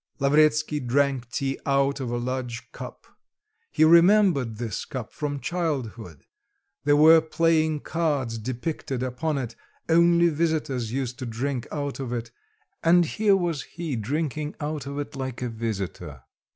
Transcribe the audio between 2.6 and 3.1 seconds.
cup;